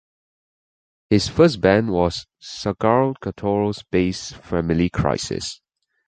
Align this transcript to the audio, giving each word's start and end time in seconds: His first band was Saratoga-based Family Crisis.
His 1.11 1.27
first 1.27 1.61
band 1.61 1.91
was 1.91 2.25
Saratoga-based 2.39 4.33
Family 4.37 4.89
Crisis. 4.89 5.61